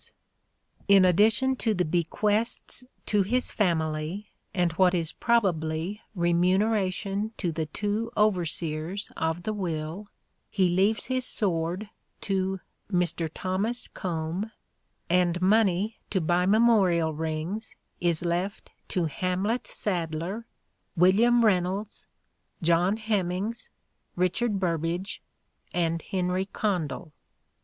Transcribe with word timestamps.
44" 0.01 0.09
SHAKESPEARE" 0.09 0.97
IDENTIFIED 0.97 0.97
In 0.97 1.05
addition 1.09 1.55
to 1.57 1.73
the 1.75 1.85
bequests 1.85 2.83
to 3.05 3.21
his 3.21 3.51
family 3.51 4.31
and 4.51 4.71
what 4.71 4.95
is 4.95 5.11
probably 5.11 6.01
remuneration 6.15 7.33
to 7.37 7.51
the 7.51 7.67
two 7.67 8.09
overseers 8.17 9.11
of 9.15 9.43
the 9.43 9.53
will, 9.53 10.07
he 10.49 10.69
leaves 10.69 11.05
his 11.05 11.23
sword 11.23 11.91
to 12.21 12.59
Mr. 12.91 13.29
Thomas 13.31 13.87
Combe, 13.89 14.51
and 15.07 15.39
money 15.39 15.99
to 16.09 16.19
buy 16.19 16.47
memorial 16.47 17.13
rings 17.13 17.75
is 17.99 18.25
left 18.25 18.71
to 18.87 19.05
Hamlett 19.05 19.67
Sadler, 19.67 20.47
William 20.95 21.45
Raynolds, 21.45 22.07
John 22.63 22.97
Hemynges, 22.97 23.69
Richard 24.15 24.59
Burbage 24.59 25.21
and 25.75 26.01
Henry 26.01 26.45
Condell. 26.47 27.11